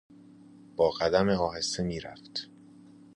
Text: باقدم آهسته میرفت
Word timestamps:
باقدم 0.75 1.29
آهسته 1.29 1.83
میرفت 1.83 2.47